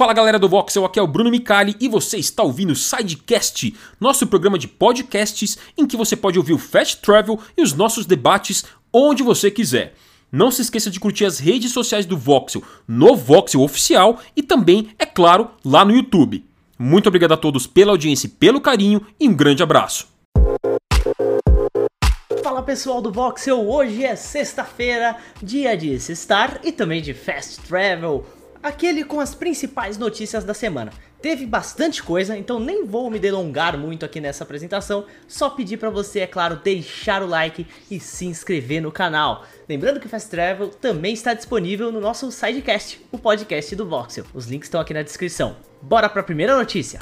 Fala 0.00 0.14
galera 0.14 0.38
do 0.38 0.48
Voxel, 0.48 0.86
aqui 0.86 0.98
é 0.98 1.02
o 1.02 1.06
Bruno 1.06 1.30
Micali 1.30 1.76
e 1.78 1.86
você 1.86 2.16
está 2.16 2.42
ouvindo 2.42 2.70
o 2.70 2.74
Sidecast, 2.74 3.76
nosso 4.00 4.26
programa 4.26 4.58
de 4.58 4.66
podcasts 4.66 5.58
em 5.76 5.86
que 5.86 5.94
você 5.94 6.16
pode 6.16 6.38
ouvir 6.38 6.54
o 6.54 6.58
Fast 6.58 7.02
Travel 7.02 7.38
e 7.54 7.60
os 7.60 7.74
nossos 7.74 8.06
debates 8.06 8.64
onde 8.90 9.22
você 9.22 9.50
quiser. 9.50 9.92
Não 10.32 10.50
se 10.50 10.62
esqueça 10.62 10.90
de 10.90 10.98
curtir 10.98 11.26
as 11.26 11.38
redes 11.38 11.72
sociais 11.72 12.06
do 12.06 12.16
Voxel 12.16 12.62
no 12.88 13.14
Voxel 13.14 13.60
Oficial 13.60 14.18
e 14.34 14.42
também, 14.42 14.88
é 14.98 15.04
claro, 15.04 15.50
lá 15.62 15.84
no 15.84 15.94
YouTube. 15.94 16.46
Muito 16.78 17.08
obrigado 17.08 17.32
a 17.32 17.36
todos 17.36 17.66
pela 17.66 17.90
audiência 17.90 18.26
e 18.26 18.30
pelo 18.30 18.58
carinho 18.58 19.06
e 19.20 19.28
um 19.28 19.34
grande 19.34 19.62
abraço. 19.62 20.08
Fala 22.42 22.62
pessoal 22.62 23.02
do 23.02 23.12
Voxel, 23.12 23.68
hoje 23.68 24.02
é 24.02 24.16
sexta-feira, 24.16 25.18
dia 25.42 25.76
de 25.76 25.94
Star 26.00 26.58
e 26.64 26.72
também 26.72 27.02
de 27.02 27.12
Fast 27.12 27.60
Travel, 27.68 28.24
aquele 28.62 29.04
com 29.04 29.20
as 29.20 29.34
principais 29.34 29.96
notícias 29.98 30.44
da 30.44 30.54
semana. 30.54 30.92
Teve 31.20 31.44
bastante 31.44 32.02
coisa, 32.02 32.36
então 32.36 32.58
nem 32.58 32.86
vou 32.86 33.10
me 33.10 33.18
delongar 33.18 33.76
muito 33.76 34.06
aqui 34.06 34.20
nessa 34.20 34.42
apresentação, 34.42 35.04
só 35.28 35.50
pedir 35.50 35.76
para 35.76 35.90
você, 35.90 36.20
é 36.20 36.26
claro, 36.26 36.56
deixar 36.56 37.22
o 37.22 37.26
like 37.26 37.66
e 37.90 38.00
se 38.00 38.24
inscrever 38.24 38.80
no 38.80 38.90
canal. 38.90 39.44
Lembrando 39.68 40.00
que 40.00 40.06
o 40.06 40.08
Fast 40.08 40.30
Travel 40.30 40.68
também 40.68 41.12
está 41.12 41.34
disponível 41.34 41.92
no 41.92 42.00
nosso 42.00 42.32
sidecast, 42.32 43.04
o 43.12 43.18
podcast 43.18 43.76
do 43.76 43.86
Voxel. 43.86 44.24
Os 44.32 44.46
links 44.46 44.66
estão 44.66 44.80
aqui 44.80 44.94
na 44.94 45.02
descrição. 45.02 45.56
Bora 45.82 46.08
para 46.08 46.22
a 46.22 46.24
primeira 46.24 46.56
notícia. 46.56 47.00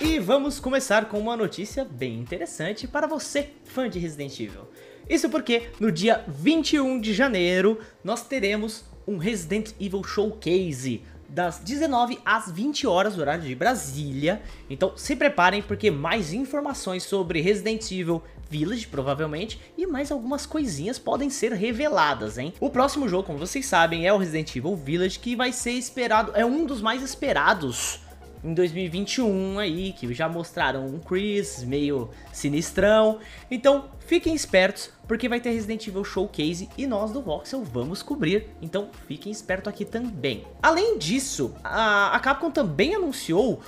E 0.00 0.18
vamos 0.18 0.58
começar 0.58 1.06
com 1.06 1.18
uma 1.18 1.36
notícia 1.36 1.84
bem 1.84 2.18
interessante 2.18 2.88
para 2.88 3.06
você, 3.06 3.50
fã 3.64 3.88
de 3.88 3.98
Resident 3.98 4.40
Evil. 4.40 4.66
Isso 5.08 5.28
porque 5.28 5.70
no 5.78 5.92
dia 5.92 6.24
21 6.28 7.00
de 7.00 7.12
janeiro 7.12 7.78
nós 8.02 8.26
teremos 8.26 8.84
um 9.06 9.18
Resident 9.18 9.72
Evil 9.78 10.02
Showcase 10.02 11.02
das 11.28 11.58
19 11.58 12.18
às 12.24 12.50
20 12.50 12.86
horas, 12.86 13.18
horário 13.18 13.42
de 13.42 13.54
Brasília. 13.54 14.40
Então 14.70 14.92
se 14.96 15.16
preparem 15.16 15.62
porque 15.62 15.90
mais 15.90 16.32
informações 16.32 17.02
sobre 17.02 17.40
Resident 17.40 17.90
Evil 17.90 18.22
Village, 18.48 18.86
provavelmente, 18.86 19.60
e 19.76 19.86
mais 19.86 20.12
algumas 20.12 20.46
coisinhas 20.46 20.98
podem 20.98 21.28
ser 21.28 21.52
reveladas, 21.52 22.38
hein? 22.38 22.52
O 22.60 22.70
próximo 22.70 23.08
jogo, 23.08 23.24
como 23.24 23.38
vocês 23.38 23.66
sabem, 23.66 24.06
é 24.06 24.12
o 24.12 24.18
Resident 24.18 24.54
Evil 24.54 24.76
Village, 24.76 25.18
que 25.18 25.34
vai 25.34 25.52
ser 25.52 25.72
esperado, 25.72 26.32
é 26.34 26.44
um 26.44 26.64
dos 26.64 26.80
mais 26.80 27.02
esperados 27.02 28.03
em 28.44 28.52
2021 28.52 29.58
aí, 29.58 29.92
que 29.92 30.12
já 30.12 30.28
mostraram 30.28 30.84
um 30.84 30.98
Chris 30.98 31.64
meio 31.64 32.10
sinistrão. 32.30 33.18
Então, 33.50 33.86
fiquem 34.00 34.34
espertos, 34.34 34.90
porque 35.08 35.28
vai 35.28 35.40
ter 35.40 35.50
Resident 35.50 35.86
Evil 35.86 36.04
Showcase 36.04 36.68
e 36.76 36.86
nós 36.86 37.10
do 37.10 37.22
Voxel 37.22 37.64
vamos 37.64 38.02
cobrir. 38.02 38.48
Então, 38.60 38.90
fiquem 39.08 39.32
espertos 39.32 39.72
aqui 39.72 39.84
também. 39.84 40.44
Além 40.62 40.98
disso, 40.98 41.54
a, 41.64 42.20
Capcom 42.22 42.50
também 42.50 42.94
anunciou 42.94 43.60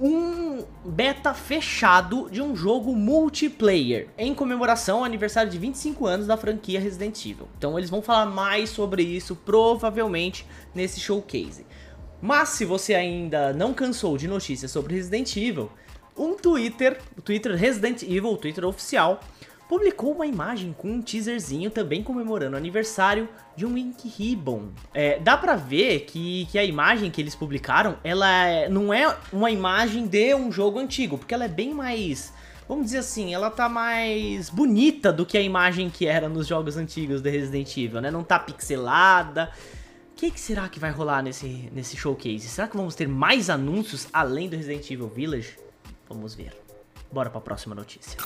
um 0.00 0.64
beta 0.84 1.32
fechado 1.32 2.28
de 2.30 2.42
um 2.42 2.54
jogo 2.54 2.94
multiplayer 2.94 4.08
em 4.18 4.34
comemoração 4.34 4.98
ao 4.98 5.04
aniversário 5.04 5.50
de 5.50 5.58
25 5.58 6.06
anos 6.06 6.26
da 6.26 6.36
franquia 6.36 6.78
Resident 6.78 7.24
Evil. 7.24 7.48
Então 7.56 7.78
eles 7.78 7.90
vão 7.90 8.02
falar 8.02 8.26
mais 8.26 8.68
sobre 8.68 9.02
isso 9.02 9.34
provavelmente 9.34 10.46
nesse 10.74 11.00
showcase. 11.00 11.64
Mas 12.20 12.50
se 12.50 12.64
você 12.64 12.94
ainda 12.94 13.52
não 13.52 13.72
cansou 13.72 14.16
de 14.16 14.26
notícias 14.26 14.70
sobre 14.70 14.94
Resident 14.94 15.36
Evil, 15.36 15.70
um 16.16 16.34
Twitter, 16.34 16.98
o 17.16 17.22
Twitter 17.22 17.54
Resident 17.54 18.02
Evil, 18.02 18.32
o 18.32 18.36
Twitter 18.36 18.64
oficial, 18.64 19.20
publicou 19.68 20.12
uma 20.12 20.26
imagem 20.26 20.74
com 20.76 20.88
um 20.88 21.02
teaserzinho 21.02 21.70
também 21.70 22.02
comemorando 22.02 22.54
o 22.54 22.58
aniversário 22.58 23.28
de 23.54 23.66
um 23.66 23.76
Ink 23.76 24.08
Ribbon. 24.08 24.70
É, 24.94 25.18
dá 25.18 25.36
pra 25.36 25.54
ver 25.54 26.00
que, 26.00 26.48
que 26.50 26.58
a 26.58 26.64
imagem 26.64 27.10
que 27.10 27.20
eles 27.20 27.34
publicaram, 27.34 27.98
ela 28.02 28.46
é, 28.46 28.68
não 28.68 28.92
é 28.92 29.14
uma 29.32 29.50
imagem 29.50 30.06
de 30.06 30.34
um 30.34 30.50
jogo 30.50 30.78
antigo, 30.78 31.18
porque 31.18 31.34
ela 31.34 31.44
é 31.44 31.48
bem 31.48 31.72
mais... 31.72 32.32
Vamos 32.66 32.86
dizer 32.86 32.98
assim, 32.98 33.32
ela 33.32 33.50
tá 33.50 33.66
mais 33.66 34.50
bonita 34.50 35.10
do 35.10 35.24
que 35.24 35.38
a 35.38 35.40
imagem 35.40 35.88
que 35.88 36.06
era 36.06 36.28
nos 36.28 36.46
jogos 36.46 36.76
antigos 36.76 37.22
de 37.22 37.30
Resident 37.30 37.74
Evil, 37.78 38.02
né? 38.02 38.10
Não 38.10 38.22
tá 38.22 38.38
pixelada, 38.38 39.50
que, 40.18 40.32
que 40.32 40.40
será 40.40 40.68
que 40.68 40.80
vai 40.80 40.90
rolar 40.90 41.22
nesse, 41.22 41.70
nesse 41.72 41.96
showcase? 41.96 42.40
Será 42.40 42.66
que 42.66 42.76
vamos 42.76 42.96
ter 42.96 43.06
mais 43.06 43.48
anúncios 43.48 44.08
além 44.12 44.48
do 44.48 44.56
Resident 44.56 44.90
Evil 44.90 45.08
Village? 45.08 45.56
Vamos 46.08 46.34
ver. 46.34 46.60
Bora 47.12 47.30
para 47.30 47.38
a 47.38 47.42
próxima 47.42 47.72
notícia. 47.72 48.18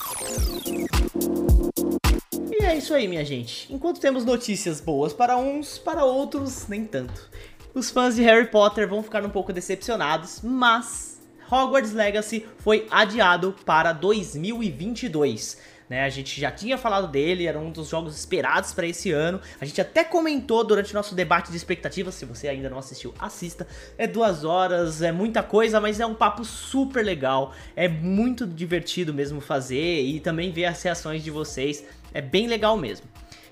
E 2.49 2.65
é 2.65 2.75
isso 2.75 2.95
aí, 2.95 3.07
minha 3.07 3.23
gente. 3.23 3.71
Enquanto 3.71 4.01
temos 4.01 4.25
notícias 4.25 4.81
boas 4.81 5.13
para 5.13 5.37
uns, 5.37 5.77
para 5.77 6.03
outros, 6.03 6.67
nem 6.67 6.83
tanto. 6.83 7.29
Os 7.75 7.91
fãs 7.91 8.15
de 8.15 8.23
Harry 8.23 8.47
Potter 8.47 8.89
vão 8.89 9.03
ficar 9.03 9.23
um 9.23 9.29
pouco 9.29 9.53
decepcionados, 9.53 10.41
mas 10.41 11.21
Hogwarts 11.51 11.93
Legacy 11.93 12.43
foi 12.57 12.87
adiado 12.89 13.55
para 13.63 13.93
2022 13.93 15.59
né? 15.89 16.03
A 16.03 16.09
gente 16.09 16.39
já 16.39 16.51
tinha 16.51 16.77
falado 16.77 17.07
dele, 17.07 17.45
era 17.45 17.59
um 17.59 17.71
dos 17.71 17.89
jogos 17.89 18.17
esperados 18.17 18.73
para 18.73 18.87
esse 18.87 19.11
ano. 19.11 19.39
A 19.59 19.65
gente 19.65 19.79
até 19.79 20.03
comentou 20.03 20.63
durante 20.63 20.91
o 20.91 20.95
nosso 20.95 21.15
debate 21.15 21.51
de 21.51 21.57
expectativas, 21.57 22.15
se 22.15 22.25
você 22.25 22.47
ainda 22.47 22.69
não 22.69 22.77
assistiu, 22.77 23.13
assista. 23.19 23.67
É 23.97 24.07
duas 24.07 24.43
horas, 24.43 25.01
é 25.01 25.11
muita 25.11 25.43
coisa, 25.43 25.79
mas 25.79 25.99
é 25.99 26.05
um 26.05 26.15
papo 26.15 26.43
super 26.43 27.03
legal. 27.03 27.53
É 27.75 27.87
muito 27.87 28.45
divertido 28.45 29.13
mesmo 29.13 29.41
fazer 29.41 30.01
e 30.01 30.19
também 30.19 30.51
ver 30.51 30.65
as 30.65 30.81
reações 30.81 31.23
de 31.23 31.31
vocês. 31.31 31.83
É 32.13 32.21
bem 32.21 32.47
legal 32.47 32.77
mesmo. 32.77 33.07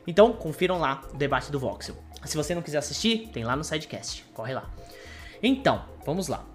Então, 0.06 0.34
confiram 0.34 0.80
lá 0.80 1.02
o 1.14 1.18
debate 1.18 1.52
do 1.52 1.60
Voxel. 1.60 1.96
Se 2.26 2.38
você 2.38 2.54
não 2.54 2.62
quiser 2.62 2.78
assistir, 2.80 3.30
tem 3.34 3.44
lá 3.44 3.56
no 3.56 3.64
sidecast. 3.64 4.26
Corre 4.34 4.54
lá. 4.54 4.70
Então, 5.42 5.86
vamos 6.06 6.28
lá. 6.28 6.46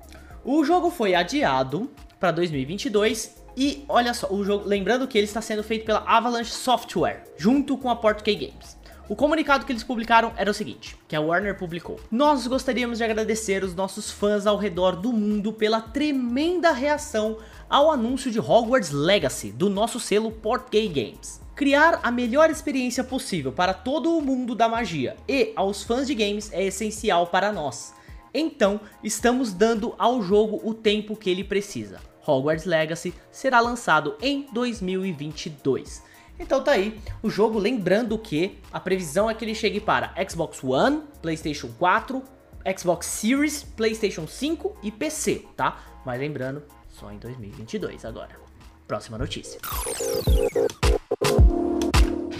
O 0.45 0.65
jogo 0.65 0.91
foi 0.91 1.15
adiado 1.15 1.91
para 2.21 2.31
2022 2.31 3.36
e 3.57 3.85
olha 3.89 4.13
só, 4.13 4.29
o 4.31 4.45
jogo, 4.45 4.69
lembrando 4.69 5.09
que 5.09 5.17
ele 5.17 5.27
está 5.27 5.41
sendo 5.41 5.65
feito 5.65 5.87
pela 5.87 6.01
Avalanche 6.01 6.53
Software, 6.53 7.25
junto 7.39 7.79
com 7.79 7.89
a 7.89 7.97
Portkey 7.97 8.35
Games. 8.35 8.77
O 9.09 9.15
comunicado 9.15 9.65
que 9.65 9.71
eles 9.71 9.85
publicaram 9.85 10.33
era 10.37 10.51
o 10.51 10.55
seguinte, 10.55 10.97
que 11.07 11.15
a 11.15 11.21
Warner 11.21 11.57
publicou. 11.57 12.01
Nós 12.11 12.47
gostaríamos 12.47 12.99
de 12.99 13.05
agradecer 13.05 13.63
os 13.63 13.73
nossos 13.73 14.11
fãs 14.11 14.47
ao 14.47 14.57
redor 14.57 14.97
do 14.97 15.13
mundo 15.13 15.53
pela 15.53 15.81
tremenda 15.81 16.73
reação 16.73 17.39
ao 17.71 17.91
anúncio 17.91 18.33
de 18.33 18.41
Hogwarts 18.41 18.91
Legacy 18.91 19.53
do 19.53 19.71
nosso 19.71 20.01
selo 20.01 20.33
Portkey 20.33 20.89
Games. 20.89 21.41
Criar 21.55 22.01
a 22.03 22.11
melhor 22.11 22.51
experiência 22.51 23.05
possível 23.05 23.53
para 23.53 23.73
todo 23.73 24.19
o 24.19 24.21
mundo 24.21 24.55
da 24.55 24.69
magia 24.69 25.17
e 25.29 25.53
aos 25.55 25.85
fãs 25.85 26.07
de 26.07 26.15
games 26.15 26.53
é 26.53 26.65
essencial 26.65 27.29
para 27.29 27.53
nós. 27.53 27.95
Então, 28.35 28.81
estamos 29.03 29.53
dando 29.55 29.95
ao 29.97 30.21
jogo 30.21 30.61
o 30.63 30.75
tempo 30.75 31.17
que 31.17 31.31
ele 31.31 31.45
precisa. 31.45 32.01
Hogwarts 32.27 32.65
Legacy 32.65 33.15
será 33.31 33.61
lançado 33.61 34.17
em 34.21 34.47
2022. 34.53 36.03
Então 36.39 36.63
tá 36.63 36.73
aí, 36.73 37.01
o 37.23 37.31
jogo 37.31 37.59
lembrando 37.59 38.19
que 38.19 38.59
a 38.73 38.79
previsão 38.79 39.31
é 39.31 39.35
que 39.35 39.45
ele 39.45 39.55
chegue 39.55 39.81
para 39.81 40.15
Xbox 40.29 40.63
One, 40.63 41.03
PlayStation 41.23 41.69
4, 41.79 42.23
Xbox 42.79 43.07
Series, 43.07 43.63
PlayStation 43.63 44.27
5 44.27 44.77
e 44.83 44.91
PC, 44.91 45.45
tá? 45.57 45.83
Mas 46.05 46.21
lembrando, 46.21 46.63
só 46.91 47.11
em 47.11 47.19
2022 47.19 48.05
agora. 48.05 48.37
Próxima 48.87 49.17
notícia. 49.17 49.59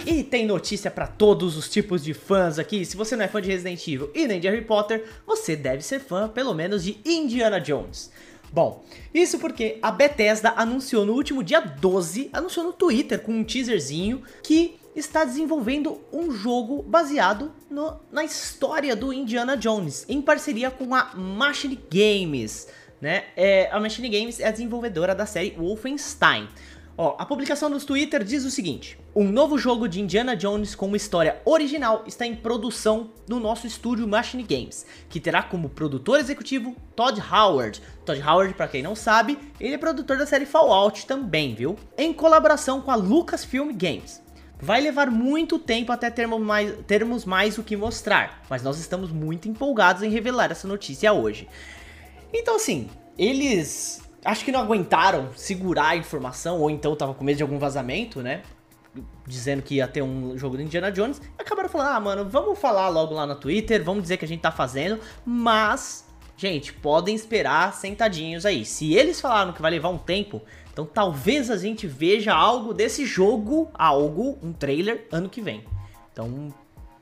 E 0.05 0.23
tem 0.23 0.45
notícia 0.45 0.89
para 0.89 1.05
todos 1.05 1.57
os 1.57 1.69
tipos 1.69 2.03
de 2.03 2.13
fãs 2.13 2.57
aqui. 2.57 2.85
Se 2.85 2.95
você 2.95 3.15
não 3.15 3.25
é 3.25 3.27
fã 3.27 3.41
de 3.41 3.49
Resident 3.49 3.85
Evil 3.85 4.09
e 4.15 4.25
nem 4.25 4.39
de 4.39 4.47
Harry 4.47 4.63
Potter, 4.63 5.05
você 5.25 5.55
deve 5.55 5.83
ser 5.83 5.99
fã, 5.99 6.29
pelo 6.29 6.53
menos, 6.53 6.83
de 6.83 6.97
Indiana 7.03 7.59
Jones. 7.59 8.09
Bom, 8.51 8.83
isso 9.13 9.39
porque 9.39 9.77
a 9.81 9.91
Bethesda 9.91 10.53
anunciou 10.55 11.05
no 11.05 11.13
último 11.13 11.43
dia 11.43 11.59
12, 11.59 12.29
anunciou 12.31 12.65
no 12.65 12.73
Twitter 12.73 13.21
com 13.21 13.33
um 13.33 13.43
teaserzinho 13.43 14.23
que 14.41 14.79
está 14.95 15.23
desenvolvendo 15.23 16.01
um 16.11 16.31
jogo 16.31 16.81
baseado 16.81 17.51
no, 17.69 17.99
na 18.11 18.23
história 18.23 18.95
do 18.95 19.13
Indiana 19.13 19.55
Jones, 19.55 20.05
em 20.09 20.21
parceria 20.21 20.71
com 20.71 20.95
a 20.95 21.13
Machine 21.15 21.79
Games. 21.89 22.67
Né? 22.99 23.25
É, 23.35 23.69
a 23.71 23.79
Machine 23.79 24.09
Games 24.09 24.39
é 24.39 24.47
a 24.47 24.51
desenvolvedora 24.51 25.13
da 25.13 25.25
série 25.25 25.51
Wolfenstein. 25.51 26.47
Ó, 26.97 27.15
a 27.19 27.25
publicação 27.27 27.69
do 27.69 27.79
Twitter 27.79 28.23
diz 28.23 28.43
o 28.43 28.49
seguinte: 28.49 28.97
um 29.15 29.31
novo 29.31 29.55
jogo 29.55 29.87
de 29.87 30.01
Indiana 30.01 30.35
Jones 30.35 30.73
com 30.73 30.87
uma 30.87 30.97
história 30.97 31.39
original 31.45 32.03
está 32.07 32.25
em 32.25 32.35
produção 32.35 33.11
no 33.27 33.39
nosso 33.39 33.67
estúdio 33.67 34.07
Machine 34.07 34.41
Games, 34.41 34.83
que 35.07 35.19
terá 35.19 35.43
como 35.43 35.69
produtor 35.69 36.19
executivo 36.19 36.75
Todd 36.95 37.21
Howard. 37.21 37.79
Todd 38.03 38.19
Howard, 38.19 38.55
para 38.55 38.67
quem 38.67 38.81
não 38.81 38.95
sabe, 38.95 39.37
ele 39.59 39.75
é 39.75 39.77
produtor 39.77 40.17
da 40.17 40.25
série 40.25 40.47
Fallout 40.47 41.05
também, 41.05 41.53
viu? 41.53 41.77
Em 41.95 42.11
colaboração 42.11 42.81
com 42.81 42.89
a 42.89 42.95
Lucasfilm 42.95 43.71
Games. 43.73 44.23
Vai 44.59 44.81
levar 44.81 45.11
muito 45.11 45.59
tempo 45.59 45.91
até 45.91 46.09
termos 46.09 46.41
mais, 46.41 46.73
termos 46.87 47.25
mais 47.25 47.59
o 47.59 47.63
que 47.63 47.77
mostrar, 47.77 48.41
mas 48.49 48.63
nós 48.63 48.79
estamos 48.79 49.11
muito 49.11 49.47
empolgados 49.47 50.01
em 50.01 50.09
revelar 50.09 50.51
essa 50.51 50.67
notícia 50.67 51.13
hoje. 51.13 51.47
Então 52.33 52.55
assim, 52.55 52.89
eles 53.19 54.01
acho 54.27 54.43
que 54.43 54.51
não 54.51 54.59
aguentaram 54.59 55.29
segurar 55.35 55.89
a 55.89 55.95
informação, 55.95 56.59
ou 56.59 56.69
então 56.69 56.95
tava 56.95 57.13
com 57.13 57.23
medo 57.23 57.37
de 57.37 57.43
algum 57.43 57.57
vazamento, 57.57 58.21
né? 58.21 58.43
dizendo 59.25 59.61
que 59.61 59.75
ia 59.75 59.87
ter 59.87 60.01
um 60.01 60.37
jogo 60.37 60.57
do 60.57 60.63
Indiana 60.63 60.91
Jones, 60.91 61.21
acabaram 61.37 61.69
falando, 61.69 61.87
ah, 61.87 61.99
mano, 61.99 62.29
vamos 62.29 62.57
falar 62.57 62.89
logo 62.89 63.13
lá 63.13 63.25
no 63.25 63.35
Twitter, 63.35 63.83
vamos 63.83 64.03
dizer 64.03 64.17
que 64.17 64.25
a 64.25 64.27
gente 64.27 64.41
tá 64.41 64.51
fazendo, 64.51 64.99
mas, 65.25 66.07
gente, 66.35 66.73
podem 66.73 67.13
esperar 67.13 67.73
sentadinhos 67.73 68.45
aí. 68.45 68.65
Se 68.65 68.93
eles 68.93 69.21
falaram 69.21 69.53
que 69.53 69.61
vai 69.61 69.71
levar 69.71 69.89
um 69.89 69.97
tempo, 69.97 70.41
então 70.71 70.85
talvez 70.85 71.51
a 71.51 71.57
gente 71.57 71.85
veja 71.85 72.33
algo 72.33 72.73
desse 72.73 73.05
jogo, 73.05 73.69
algo, 73.73 74.37
um 74.41 74.53
trailer, 74.53 75.07
ano 75.11 75.29
que 75.29 75.41
vem. 75.41 75.63
Então, 76.11 76.53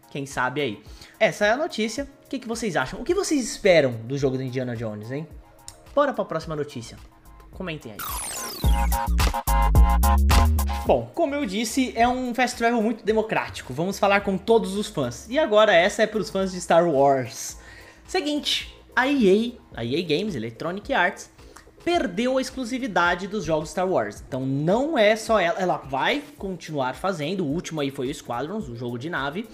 quem 0.10 0.25
sabe 0.25 0.62
aí. 0.62 0.83
Essa 1.19 1.45
é 1.45 1.51
a 1.51 1.57
notícia. 1.57 2.07
O 2.25 2.30
que, 2.30 2.39
que 2.39 2.48
vocês 2.48 2.75
acham? 2.75 3.00
O 3.00 3.04
que 3.04 3.13
vocês 3.13 3.42
esperam 3.44 3.92
do 3.92 4.18
jogo 4.18 4.36
do 4.36 4.44
Indiana 4.44 4.75
Jones, 4.75 5.12
hein? 5.12 5.28
Bora 5.94 6.13
pra 6.13 6.25
próxima 6.25 6.56
notícia. 6.56 6.98
Comentem 7.56 7.94
aí. 7.94 7.98
Bom, 10.86 11.10
como 11.16 11.34
eu 11.34 11.46
disse, 11.46 11.94
é 11.96 12.07
um 12.07 12.34
fast 12.36 12.57
travel 12.57 12.81
muito 12.81 13.04
democrático. 13.04 13.74
Vamos 13.74 13.98
falar 13.98 14.22
com 14.22 14.38
todos 14.38 14.75
os 14.75 14.88
fãs. 14.88 15.28
E 15.30 15.40
agora 15.40 15.74
essa 15.74 16.04
é 16.04 16.07
para 16.07 16.19
os 16.19 16.30
fãs 16.30 16.52
de 16.52 16.62
Star 16.62 16.88
Wars. 16.88 17.57
Seguinte, 18.06 18.75
a 18.96 19.07
EA, 19.07 19.54
a 19.74 19.84
EA 19.84 20.02
Games, 20.04 20.36
Electronic 20.36 20.94
Arts, 20.94 21.31
perdeu 21.84 22.38
a 22.38 22.42
exclusividade 22.42 23.28
dos 23.28 23.46
jogos 23.46 23.69
Star 23.69 23.88
Wars. 23.88 24.24
Então 24.28 24.46
não 24.46 24.98
é 24.98 25.16
só 25.16 25.40
ela, 25.40 25.60
ela 25.60 25.78
vai 25.78 26.22
continuar 26.38 26.94
fazendo. 26.96 27.46
O 27.46 27.48
último 27.48 27.80
aí 27.80 27.90
foi 27.90 28.10
o 28.10 28.13
Squadrons, 28.13 28.68
o 28.68 28.75
jogo 28.75 28.98
de 28.98 29.10
nave. 29.10 29.48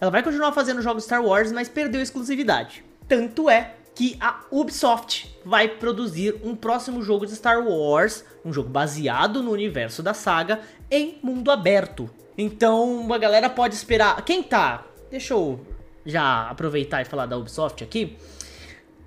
Ela 0.00 0.10
vai 0.10 0.22
continuar 0.22 0.52
fazendo 0.52 0.80
jogos 0.80 1.04
Star 1.04 1.22
Wars, 1.22 1.52
mas 1.52 1.68
perdeu 1.68 2.00
a 2.00 2.02
exclusividade. 2.02 2.84
Tanto 3.06 3.50
é 3.50 3.74
que 4.02 4.16
a 4.18 4.40
Ubisoft 4.50 5.32
vai 5.44 5.68
produzir 5.68 6.34
um 6.42 6.56
próximo 6.56 7.04
jogo 7.04 7.24
de 7.24 7.36
Star 7.36 7.64
Wars, 7.64 8.24
um 8.44 8.52
jogo 8.52 8.68
baseado 8.68 9.44
no 9.44 9.52
universo 9.52 10.02
da 10.02 10.12
saga, 10.12 10.58
em 10.90 11.20
mundo 11.22 11.52
aberto. 11.52 12.10
Então 12.36 13.12
a 13.12 13.16
galera 13.16 13.48
pode 13.48 13.76
esperar. 13.76 14.20
Quem 14.24 14.42
tá? 14.42 14.84
Deixa 15.08 15.34
eu 15.34 15.64
já 16.04 16.48
aproveitar 16.50 17.02
e 17.02 17.04
falar 17.04 17.26
da 17.26 17.38
Ubisoft 17.38 17.84
aqui. 17.84 18.16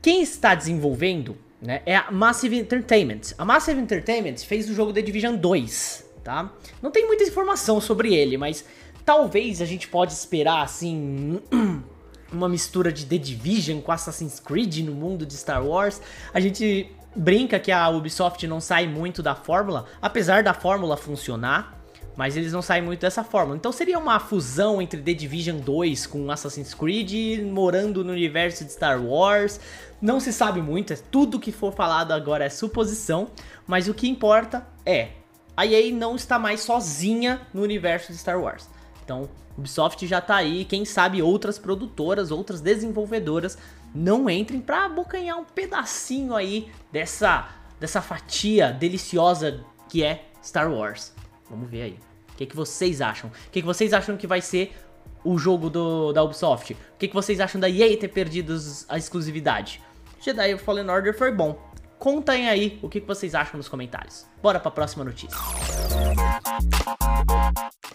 Quem 0.02 0.22
está 0.22 0.56
desenvolvendo 0.56 1.36
né, 1.62 1.82
é 1.86 1.98
a 1.98 2.10
Massive 2.10 2.58
Entertainment. 2.58 3.34
A 3.38 3.44
Massive 3.44 3.82
Entertainment 3.82 4.38
fez 4.38 4.70
o 4.70 4.74
jogo 4.74 4.94
The 4.94 5.02
Division 5.02 5.36
2, 5.36 6.10
tá? 6.24 6.54
Não 6.82 6.90
tem 6.90 7.06
muita 7.06 7.26
informação 7.26 7.82
sobre 7.82 8.16
ele, 8.16 8.38
mas 8.38 8.64
talvez 9.04 9.62
a 9.62 9.66
gente 9.66 9.90
pode 9.90 10.14
esperar 10.14 10.62
assim 10.62 11.42
uma 12.32 12.50
mistura 12.50 12.92
de 12.92 13.06
The 13.06 13.18
Division 13.18 13.82
com 13.82 13.92
Assassin's 13.92 14.40
Creed 14.40 14.80
no 14.80 14.94
mundo 14.94 15.26
de 15.26 15.36
Star 15.36 15.66
Wars. 15.66 16.02
A 16.34 16.40
gente 16.40 16.92
brinca 17.16 17.60
que 17.60 17.72
a 17.72 17.88
Ubisoft 17.90 18.46
não 18.48 18.60
sai 18.60 18.88
muito 18.88 19.24
da 19.24 19.36
fórmula, 19.36 19.86
apesar 20.02 20.44
da 20.44 20.54
fórmula 20.54 20.98
funcionar. 20.98 21.74
Mas 22.18 22.38
eles 22.38 22.54
não 22.54 22.62
saem 22.62 22.82
muito 22.82 23.02
dessa 23.02 23.26
fórmula. 23.26 23.58
Então 23.58 23.74
seria 23.74 24.00
uma 24.00 24.22
fusão 24.22 24.82
entre 24.82 25.02
The 25.02 25.14
Division 25.14 25.60
2 25.60 26.08
com 26.08 26.32
Assassin's 26.32 26.74
Creed, 26.74 27.44
morando 27.44 28.06
no 28.06 28.14
universo 28.14 28.64
de 28.64 28.72
Star 28.72 29.04
Wars. 29.04 29.60
Não 30.02 30.22
se 30.22 30.32
sabe 30.32 30.62
muito, 30.62 30.94
é 30.94 30.96
tudo 30.96 31.40
que 31.40 31.52
for 31.52 31.74
falado 31.74 32.14
agora 32.14 32.46
é 32.46 32.50
suposição. 32.50 33.28
Mas 33.68 33.90
o 33.90 33.94
que 33.94 34.08
importa 34.08 34.66
é, 34.86 35.10
a 35.58 35.66
EA 35.66 35.94
não 35.94 36.16
está 36.16 36.40
mais 36.40 36.62
sozinha 36.62 37.42
no 37.54 37.62
universo 37.62 38.14
de 38.14 38.18
Star 38.18 38.40
Wars. 38.40 38.70
Então, 39.04 39.30
Ubisoft 39.58 40.06
já 40.06 40.20
tá 40.20 40.36
aí, 40.36 40.66
quem 40.66 40.84
sabe 40.86 41.22
outras 41.22 41.58
produtoras, 41.58 42.32
outras 42.32 42.62
desenvolvedoras 42.62 43.58
não 43.94 44.30
entrem 44.30 44.60
para 44.60 44.86
abocanhar 44.86 45.38
um 45.38 45.46
pedacinho 45.46 46.36
aí 46.36 46.70
dessa 46.92 47.50
dessa 47.80 48.02
fatia 48.02 48.72
deliciosa 48.72 49.64
que 49.90 50.04
é 50.04 50.26
Star 50.44 50.72
Wars. 50.72 51.14
Vamos 51.50 51.70
ver 51.70 51.82
aí. 51.82 52.00
O 52.34 52.38
que, 52.38 52.46
que 52.46 52.56
vocês 52.56 53.02
acham? 53.02 53.30
O 53.30 53.52
que, 53.52 53.62
que 53.62 53.66
vocês 53.66 53.94
acham 53.94 54.18
que 54.18 54.28
vai 54.28 54.42
ser 54.42 54.76
o 55.24 55.38
jogo 55.38 55.70
do, 55.70 56.12
da 56.12 56.24
Ubisoft? 56.24 56.74
O 56.74 56.78
que, 56.98 57.08
que 57.08 57.14
vocês 57.14 57.40
acham 57.40 57.60
da 57.60 57.70
EA 57.70 57.98
ter 57.98 58.10
perdido 58.10 58.56
a 58.90 58.98
exclusividade? 58.98 59.82
Jedi 60.20 60.58
Fallen 60.58 60.90
Order 60.90 61.18
foi 61.18 61.32
bom. 61.32 61.58
Contem 61.98 62.50
aí 62.50 62.80
o 62.82 62.90
que, 62.90 63.00
que 63.00 63.08
vocês 63.08 63.34
acham 63.34 63.58
nos 63.58 63.70
comentários. 63.70 64.26
Bora 64.42 64.60
para 64.60 64.70
a 64.70 64.72
próxima 64.72 65.04
notícia. 65.04 65.38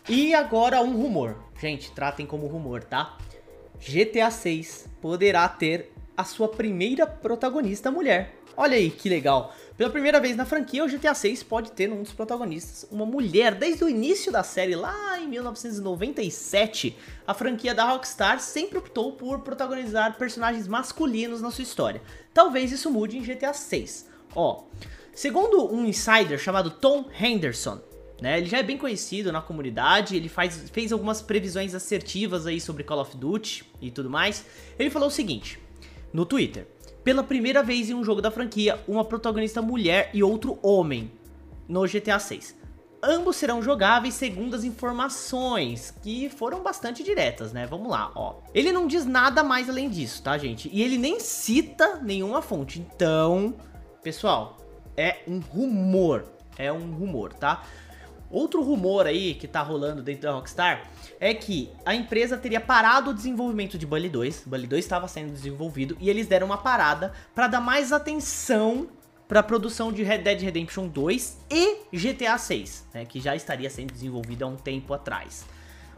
E 0.09 0.35
agora 0.35 0.81
um 0.81 0.97
rumor. 0.97 1.37
Gente, 1.61 1.93
tratem 1.93 2.25
como 2.25 2.47
rumor, 2.47 2.83
tá? 2.83 3.19
GTA 3.79 4.31
6 4.31 4.89
poderá 5.01 5.47
ter 5.47 5.93
a 6.17 6.25
sua 6.25 6.49
primeira 6.49 7.07
protagonista 7.07 7.91
mulher. 7.91 8.35
Olha 8.57 8.77
aí 8.77 8.91
que 8.91 9.09
legal. 9.09 9.55
Pela 9.77 9.91
primeira 9.91 10.19
vez 10.21 10.37
na 10.37 10.45
franquia, 10.45 10.85
o 10.85 10.89
GTA 10.89 11.15
6 11.15 11.43
pode 11.43 11.73
ter 11.73 11.93
um 11.93 12.03
dos 12.03 12.13
protagonistas 12.13 12.87
uma 12.91 13.05
mulher. 13.05 13.55
Desde 13.55 13.85
o 13.85 13.89
início 13.89 14.33
da 14.33 14.43
série, 14.43 14.75
lá 14.75 15.19
em 15.19 15.29
1997, 15.29 16.97
a 17.27 17.35
franquia 17.35 17.75
da 17.75 17.85
Rockstar 17.85 18.41
sempre 18.41 18.79
optou 18.79 19.13
por 19.13 19.41
protagonizar 19.41 20.17
personagens 20.17 20.67
masculinos 20.67 21.43
na 21.43 21.51
sua 21.51 21.63
história. 21.63 22.03
Talvez 22.33 22.73
isso 22.73 22.91
mude 22.91 23.19
em 23.19 23.23
GTA 23.23 23.53
6. 23.53 24.09
Ó, 24.35 24.65
segundo 25.15 25.73
um 25.73 25.85
insider 25.85 26.39
chamado 26.39 26.71
Tom 26.71 27.07
Henderson, 27.19 27.81
né, 28.21 28.39
ele 28.39 28.47
já 28.47 28.59
é 28.59 28.63
bem 28.63 28.77
conhecido 28.77 29.33
na 29.33 29.41
comunidade, 29.41 30.17
ele 30.17 30.29
faz, 30.29 30.71
fez 30.71 30.93
algumas 30.93 31.23
previsões 31.23 31.75
assertivas 31.75 32.47
aí 32.47 32.61
sobre 32.61 32.85
Call 32.85 33.01
of 33.01 33.17
Duty 33.17 33.65
e 33.81 33.91
tudo 33.91 34.11
mais. 34.11 34.45
Ele 34.79 34.91
falou 34.91 35.09
o 35.09 35.13
seguinte 35.13 35.59
no 36.13 36.27
Twitter: 36.27 36.67
pela 37.03 37.23
primeira 37.23 37.63
vez 37.63 37.89
em 37.89 37.95
um 37.95 38.05
jogo 38.05 38.21
da 38.21 38.31
franquia, 38.31 38.79
uma 38.87 39.05
protagonista 39.05 39.63
mulher 39.63 40.11
e 40.13 40.23
outro 40.23 40.59
homem 40.63 41.11
no 41.69 41.87
GTA 41.87 42.19
6. 42.19 42.61
Ambos 43.03 43.37
serão 43.37 43.63
jogáveis 43.63 44.13
segundo 44.13 44.55
as 44.55 44.63
informações, 44.63 45.95
que 46.03 46.29
foram 46.29 46.63
bastante 46.63 47.03
diretas, 47.03 47.51
né? 47.51 47.67
Vamos 47.67 47.91
lá, 47.91 48.13
ó. 48.15 48.35
Ele 48.53 48.71
não 48.73 48.87
diz 48.87 49.07
nada 49.07 49.43
mais 49.43 49.71
além 49.71 49.89
disso, 49.89 50.23
tá, 50.23 50.37
gente? 50.37 50.69
E 50.71 50.83
ele 50.83 50.99
nem 50.99 51.19
cita 51.19 51.99
nenhuma 52.03 52.43
fonte. 52.43 52.79
Então, 52.79 53.55
pessoal, 54.03 54.59
é 54.99 55.21
um 55.27 55.39
rumor. 55.39 56.27
É 56.59 56.71
um 56.71 56.93
rumor, 56.93 57.33
tá? 57.33 57.65
Outro 58.31 58.63
rumor 58.63 59.07
aí 59.07 59.35
que 59.35 59.49
tá 59.49 59.61
rolando 59.61 60.03
dentro 60.03 60.23
da 60.23 60.33
Rockstar 60.33 60.89
é 61.19 61.35
que 61.35 61.69
a 61.85 61.95
empresa 61.95 62.39
teria 62.39 62.61
parado 62.61 63.11
o 63.11 63.15
desenvolvimento 63.15 63.77
de 63.77 63.85
Bully 63.85 64.09
2. 64.09 64.45
Bully 64.47 64.69
2 64.69 64.85
estava 64.85 65.09
sendo 65.09 65.33
desenvolvido 65.33 65.97
e 65.99 66.09
eles 66.09 66.29
deram 66.29 66.47
uma 66.47 66.59
parada 66.59 67.13
para 67.35 67.49
dar 67.49 67.61
mais 67.61 67.93
atenção 67.93 68.89
para 69.27 69.41
a 69.41 69.43
produção 69.43 69.93
de 69.93 70.03
Red 70.03 70.19
Dead 70.19 70.43
Redemption 70.43 70.89
2 70.89 71.39
e 71.51 71.77
GTA 71.93 72.39
6, 72.39 72.87
né, 72.95 73.05
que 73.05 73.21
já 73.21 73.35
estaria 73.35 73.71
sendo 73.71 73.93
desenvolvido 73.93 74.45
há 74.45 74.49
um 74.49 74.57
tempo 74.57 74.95
atrás. 74.95 75.45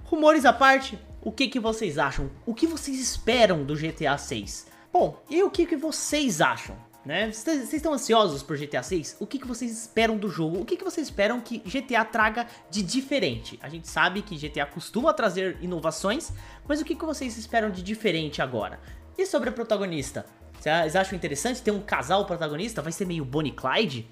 Rumores 0.04 0.44
à 0.44 0.52
parte, 0.52 0.98
o 1.22 1.32
que, 1.32 1.48
que 1.48 1.58
vocês 1.58 1.98
acham? 1.98 2.30
O 2.44 2.54
que 2.54 2.66
vocês 2.66 2.98
esperam 2.98 3.64
do 3.64 3.74
GTA 3.74 4.18
6? 4.18 4.66
Bom, 4.92 5.22
e 5.30 5.42
o 5.42 5.50
que, 5.50 5.64
que 5.64 5.76
vocês 5.76 6.42
acham? 6.42 6.76
Né? 7.04 7.32
Vocês 7.32 7.72
estão 7.72 7.92
ansiosos 7.92 8.42
por 8.44 8.56
GTA 8.56 8.82
6? 8.82 9.16
O 9.18 9.26
que, 9.26 9.38
que 9.38 9.46
vocês 9.46 9.72
esperam 9.72 10.16
do 10.16 10.28
jogo? 10.28 10.60
O 10.60 10.64
que, 10.64 10.76
que 10.76 10.84
vocês 10.84 11.08
esperam 11.08 11.40
que 11.40 11.58
GTA 11.58 12.04
traga 12.04 12.46
de 12.70 12.80
diferente? 12.80 13.58
A 13.60 13.68
gente 13.68 13.88
sabe 13.88 14.22
que 14.22 14.36
GTA 14.36 14.66
costuma 14.66 15.12
trazer 15.12 15.58
inovações, 15.60 16.32
mas 16.66 16.80
o 16.80 16.84
que, 16.84 16.94
que 16.94 17.04
vocês 17.04 17.36
esperam 17.36 17.70
de 17.70 17.82
diferente 17.82 18.40
agora? 18.40 18.78
E 19.18 19.26
sobre 19.26 19.48
a 19.48 19.52
protagonista? 19.52 20.24
Vocês 20.60 20.94
acham 20.94 21.16
interessante 21.16 21.60
ter 21.60 21.72
um 21.72 21.80
casal 21.80 22.24
protagonista? 22.24 22.80
Vai 22.80 22.92
ser 22.92 23.04
meio 23.04 23.24
Bonnie 23.24 23.50
Clyde? 23.50 24.08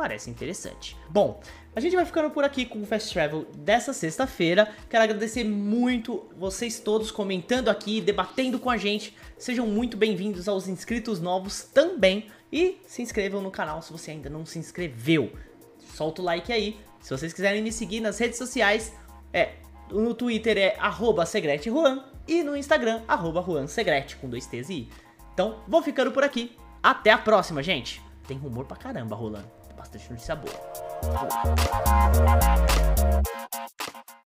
Parece 0.00 0.30
interessante. 0.30 0.96
Bom, 1.10 1.42
a 1.76 1.78
gente 1.78 1.94
vai 1.94 2.06
ficando 2.06 2.30
por 2.30 2.42
aqui 2.42 2.64
com 2.64 2.80
o 2.80 2.86
Fast 2.86 3.12
Travel 3.12 3.44
dessa 3.54 3.92
sexta-feira. 3.92 4.74
Quero 4.88 5.04
agradecer 5.04 5.44
muito 5.44 6.26
vocês 6.38 6.80
todos 6.80 7.10
comentando 7.10 7.68
aqui, 7.68 8.00
debatendo 8.00 8.58
com 8.58 8.70
a 8.70 8.78
gente. 8.78 9.14
Sejam 9.36 9.66
muito 9.66 9.98
bem-vindos 9.98 10.48
aos 10.48 10.66
inscritos 10.68 11.20
novos 11.20 11.64
também. 11.64 12.28
E 12.50 12.80
se 12.86 13.02
inscrevam 13.02 13.42
no 13.42 13.50
canal 13.50 13.82
se 13.82 13.92
você 13.92 14.12
ainda 14.12 14.30
não 14.30 14.46
se 14.46 14.58
inscreveu. 14.58 15.32
Solta 15.92 16.22
o 16.22 16.24
like 16.24 16.50
aí. 16.50 16.80
Se 16.98 17.10
vocês 17.10 17.34
quiserem 17.34 17.60
me 17.60 17.70
seguir 17.70 18.00
nas 18.00 18.16
redes 18.16 18.38
sociais, 18.38 18.94
é 19.34 19.56
no 19.90 20.14
Twitter 20.14 20.56
é 20.56 20.76
arroba 20.78 21.26
Juan 21.62 22.06
e 22.26 22.42
no 22.42 22.56
Instagram, 22.56 23.02
arroba 23.06 23.42
Juan 23.42 23.66
Segrete, 23.66 24.16
com 24.16 24.30
dois 24.30 24.46
T's 24.46 24.70
e 24.70 24.72
I. 24.72 24.88
Então, 25.34 25.62
vou 25.68 25.82
ficando 25.82 26.10
por 26.10 26.24
aqui. 26.24 26.56
Até 26.82 27.10
a 27.10 27.18
próxima, 27.18 27.62
gente. 27.62 28.00
Tem 28.26 28.38
rumor 28.38 28.64
pra 28.64 28.78
caramba 28.78 29.14
rolando 29.14 29.59
bastante 29.80 30.10
notícia 30.10 30.34
boa. 30.36 30.52